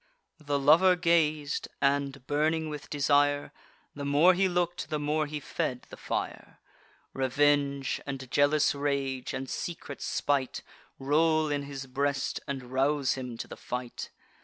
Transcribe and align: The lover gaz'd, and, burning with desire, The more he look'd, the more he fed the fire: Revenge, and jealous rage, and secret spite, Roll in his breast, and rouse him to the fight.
The 0.39 0.57
lover 0.57 0.95
gaz'd, 0.95 1.67
and, 1.79 2.25
burning 2.25 2.69
with 2.69 2.89
desire, 2.89 3.53
The 3.93 4.03
more 4.03 4.33
he 4.33 4.49
look'd, 4.49 4.89
the 4.89 4.97
more 4.97 5.27
he 5.27 5.39
fed 5.39 5.83
the 5.91 5.95
fire: 5.95 6.59
Revenge, 7.13 8.01
and 8.07 8.31
jealous 8.31 8.73
rage, 8.73 9.31
and 9.31 9.47
secret 9.47 10.01
spite, 10.01 10.63
Roll 10.97 11.51
in 11.51 11.61
his 11.61 11.85
breast, 11.85 12.39
and 12.47 12.71
rouse 12.71 13.13
him 13.13 13.37
to 13.37 13.47
the 13.47 13.55
fight. 13.55 14.09